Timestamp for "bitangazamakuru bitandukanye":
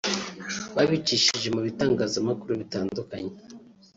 1.67-3.33